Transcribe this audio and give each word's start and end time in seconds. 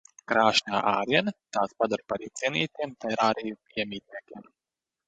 Krāšņā 0.29 0.79
āriene 0.91 1.33
tās 1.57 1.75
padara 1.83 2.09
par 2.15 2.27
iecienītiem 2.29 2.99
terāriju 3.07 3.61
iemītniekiem. 3.79 4.53